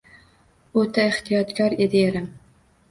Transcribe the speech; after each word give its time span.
O`ta 0.83 1.03
ehtiyotkor 1.11 1.79
edi 1.87 2.05
erim 2.11 2.29